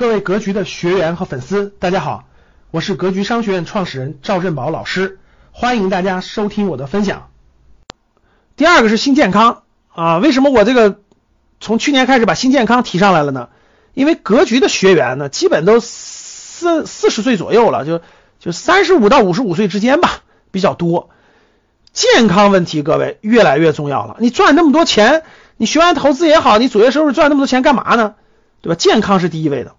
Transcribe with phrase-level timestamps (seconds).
[0.00, 2.24] 各位格局的学员和粉丝，大家好，
[2.70, 5.18] 我是格局商学院创始人赵振宝老师，
[5.52, 7.28] 欢迎大家收听我的分享。
[8.56, 11.00] 第二个是新健康啊，为什么我这个
[11.60, 13.50] 从去年开始把新健康提上来了呢？
[13.92, 18.00] 因为格局的学员呢，基本都四四十岁左右了，就
[18.38, 21.10] 就三十五到五十五岁之间吧，比较多。
[21.92, 24.16] 健康问题，各位越来越重要了。
[24.18, 25.24] 你赚那么多钱，
[25.58, 28.14] 你学完投资也好，你主业收入赚那么多钱干嘛呢？
[28.62, 28.74] 对吧？
[28.74, 29.74] 健康是第一位的。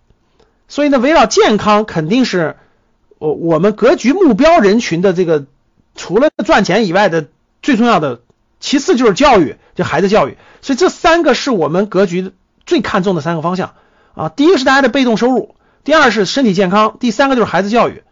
[0.71, 2.55] 所以呢，围绕健康肯定是
[3.19, 5.45] 我我们格局目标人群的这个
[5.95, 7.27] 除了赚钱以外的
[7.61, 8.21] 最重要的，
[8.61, 10.37] 其次就是教育，就孩子教育。
[10.61, 12.31] 所以这三个是我们格局
[12.65, 13.73] 最看重的三个方向
[14.13, 14.29] 啊。
[14.29, 18.03] 第一个是大家的被动收入，第二是身体健康，第三个就是孩子教育。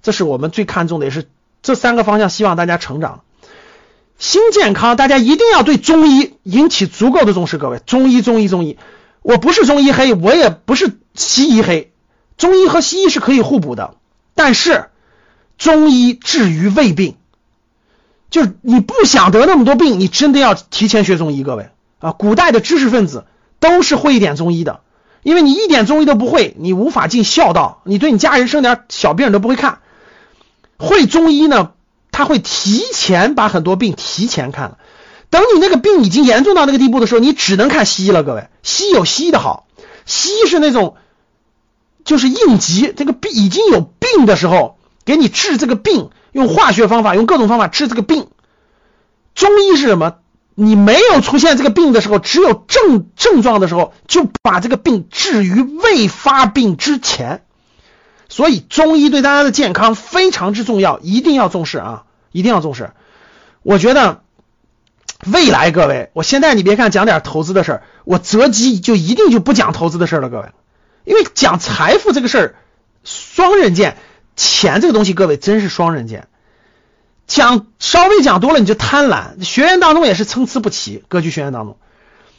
[0.00, 1.26] 这是我们最看重的，也是
[1.60, 3.20] 这三个方向希望大家成长。
[4.16, 7.58] 新健康，大家一定要对中医引起足够的重视。
[7.58, 8.78] 各位，中医，中医，中医，
[9.20, 11.92] 我不是中医黑，我也不是西医黑。
[12.38, 13.96] 中医和西医是可以互补的，
[14.34, 14.86] 但是
[15.58, 17.16] 中医治于胃病，
[18.30, 21.42] 就是你不想得那么多病，你真的要提前学中医。
[21.42, 23.26] 各位啊，古代的知识分子
[23.58, 24.82] 都是会一点中医的，
[25.24, 29.80] 因为你一点中医都不会，你无法尽孝道，你对你家人生点小病都不会看。
[30.78, 31.72] 会中医呢，
[32.12, 34.78] 他会提前把很多病提前看了，
[35.28, 38.22] 等你那个病已经严重到那个地步的时候，你只能看西医了。
[38.22, 39.66] 各位，西医有西医的好，
[40.06, 40.94] 西医是那种。
[42.08, 48.28] 就是应急，这个病已经有病的时候，给你治这个病，用化学方法，用各种方法治这个病。
[49.34, 50.14] 中医是什么？
[50.54, 57.42] 你没有出现这个病的时候，只有症症状的时候，就把这个病治于未发病之前。
[58.30, 62.92] 所以中医对大家的健康非常之重要，一定要重视啊，一定要重视。
[63.62, 64.22] 我觉得
[65.30, 70.46] 未来各位，我现在你别看讲点投资的事儿，我择机就一定就不讲投资的事儿了，各位。
[71.08, 72.54] 因为讲财富这个事儿，
[73.02, 73.96] 双刃剑，
[74.36, 76.28] 钱这个东西，各位真是双刃剑。
[77.26, 79.42] 讲稍微讲多了，你就贪婪。
[79.42, 81.78] 学员当中也是参差不齐，格局学员当中，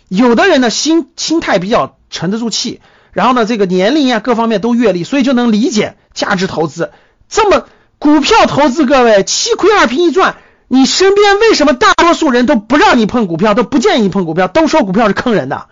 [0.08, 2.80] 有的人呢心心态比较沉得住气，
[3.12, 6.92] 然后呢这个年龄啊各方面都阅历，所以就能理解价值投资。
[7.28, 7.66] 这么
[7.98, 10.36] 股票投资，各位七亏二平一赚，
[10.68, 15.70] 你身边为什么大多数人都不让你碰股票，都不建议你碰股票，都说股票是坑人的？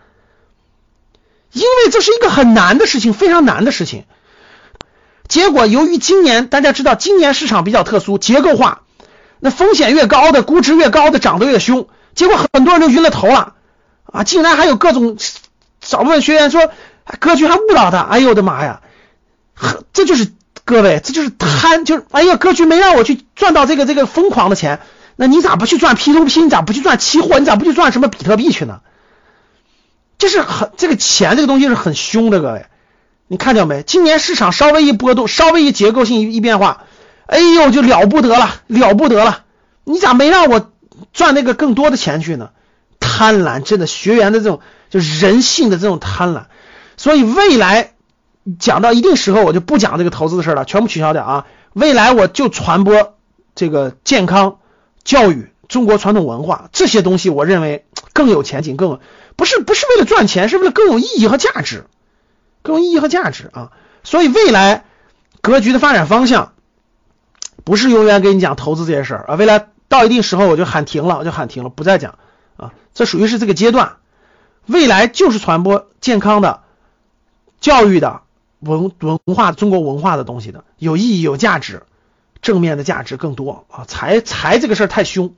[1.52, 4.06] 因为这是一个很难的事情，非常难的事情。
[5.28, 8.82] 结果由于今年大家知道，今年市场比较特殊，结构化，
[9.40, 11.88] 那风险越高的，估值越高的，涨得越凶。
[12.16, 13.54] 结果很多人都晕了头了
[14.12, 14.24] 啊！
[14.24, 15.18] 竟然还有各种
[15.82, 16.72] 少部分学员说，
[17.20, 18.00] 格局还误导他。
[18.00, 18.82] 哎呦我的妈呀！
[19.94, 20.32] 这就是
[20.66, 24.80] 各位，这就是贪，就是哎呀，格局没让我去赚到这个这个疯狂的钱，
[25.16, 26.42] 那你咋不去赚 P to P？
[26.42, 27.38] 你咋不去赚期货？
[27.38, 28.80] 你咋不去赚什么比特币去呢？
[30.18, 32.66] 就是很这个钱这个东西是很凶的，各位，
[33.28, 33.84] 你看见没？
[33.84, 36.86] 今年市场稍微一波动，稍微一结构性一变化，
[37.26, 39.44] 哎呦就了不得了，了不得了！
[39.84, 40.72] 你咋没让我
[41.14, 42.50] 赚那个更多的钱去呢？
[43.00, 46.46] 贪婪，真的学员的这种就人性的这种贪婪。
[46.98, 47.94] 所以未来
[48.60, 51.46] 讲到一定时候，我就不讲这个投资的事了，全部取消掉啊！
[51.74, 53.16] 未来我就传播
[53.56, 54.58] 这个健康
[55.04, 57.86] 教育、中国传统文化这些东西，我认为
[58.18, 59.00] 更有前景，更。
[59.36, 61.86] 不是不是为了赚钱，是为了更有意义和价值，
[62.64, 63.72] 更有意义和价值啊！
[64.04, 64.86] 所以未来
[65.42, 66.54] 格局的发展方向，
[67.64, 69.36] 不是永远给你讲投资这些事儿啊。
[69.36, 72.18] 未来到一定时候我就喊停了，我就喊停了，不再讲
[72.58, 72.74] 啊。
[72.96, 73.98] 这属于是这个阶段，
[74.66, 76.62] 未来就是传播健康的、
[77.62, 78.22] 教育的、
[78.60, 81.84] 文文化、中国文化的东西的，有意义、有价值、
[82.42, 83.86] 正面的价值更多啊。
[83.88, 85.36] 财财这个事儿太凶。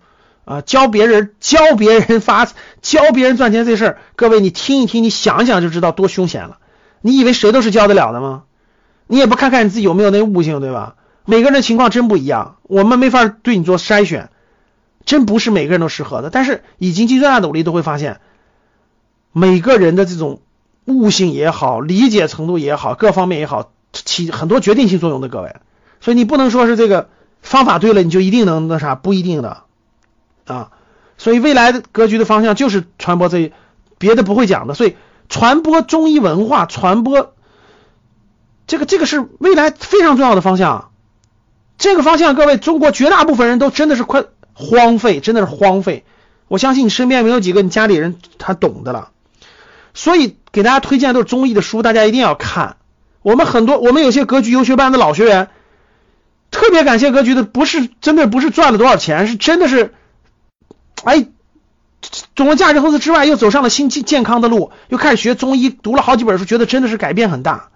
[0.49, 2.47] 啊，教别人教别人发
[2.81, 6.57] 教别人赚钱这事儿，各位你听一听，你想想就知道多凶险了。
[7.01, 8.45] 你以为谁都是教得了的吗？
[9.05, 10.95] 你也不看看你自己有没有那悟性，对吧？
[11.23, 14.31] 每个人的情况真不一样，我们没法对你做筛选，
[15.05, 16.31] 真不是每个人都适合的。
[16.31, 18.19] 但是已经尽最大努力，都会发现
[19.31, 20.41] 每个人的这种
[20.85, 25.27] 悟性也好，理解程度也好，各方面也好，起很多决定性作用的。
[25.27, 25.57] 各位，
[26.01, 27.09] 所以你不能说是这个
[27.43, 29.65] 方法对了，你就一定能那啥，不一定的。
[30.49, 30.71] 啊，
[31.17, 33.53] 所以未来的格局的方向就是传播这一，
[33.99, 34.73] 别的不会讲的。
[34.73, 34.95] 所以
[35.29, 37.35] 传播中医文化，传播
[38.65, 40.89] 这个这个是未来非常重要的方向。
[41.77, 46.03] 这个方向，各位中国绝大部分人都真的是快荒废，真的是荒废。
[46.47, 49.11] 我相信你身边没有几个你家里人他懂的了。
[49.93, 52.77] 所以给大家推荐都是中医的书，大家一定要看。
[53.21, 55.49] 我们很多我们有些格局优学班的老学员，
[56.49, 59.93] 特别感谢格局的，不是真的不是赚了多少钱，是真的是。
[61.03, 61.27] 哎，
[62.35, 67.69] 懂了价值投资之外，又走上了新健健康的路，又开始学中医，读了好几本书，觉得真的是改变很大。